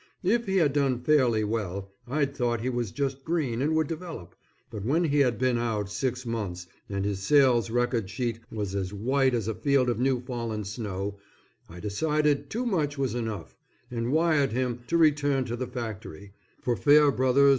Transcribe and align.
If 0.23 0.47
he 0.47 0.57
had 0.57 0.73
done 0.73 1.03
fairly 1.03 1.43
well, 1.43 1.91
I'd 2.07 2.35
thought 2.35 2.61
he 2.61 2.69
was 2.71 2.89
just 2.91 3.23
green 3.23 3.61
and 3.61 3.75
would 3.75 3.85
develop, 3.85 4.33
but 4.71 4.83
when 4.83 5.03
he 5.03 5.19
had 5.19 5.37
been 5.37 5.59
out 5.59 5.91
six 5.91 6.25
months 6.25 6.65
and 6.89 7.05
his 7.05 7.19
sales 7.19 7.69
record 7.69 8.09
sheet 8.09 8.39
was 8.51 8.73
as 8.73 8.91
white 8.91 9.35
as 9.35 9.47
a 9.47 9.53
field 9.53 9.91
of 9.91 9.99
new 9.99 10.19
fallen 10.19 10.63
snow, 10.63 11.19
I 11.69 11.79
decided 11.79 12.49
too 12.49 12.65
much 12.65 12.97
was 12.97 13.13
enough, 13.13 13.55
and 13.91 14.11
wired 14.11 14.53
him 14.53 14.79
to 14.87 14.97
return 14.97 15.45
to 15.45 15.55
the 15.55 15.67
factory, 15.67 16.33
for 16.63 16.75
Fair 16.75 17.11
Bros. 17.11 17.49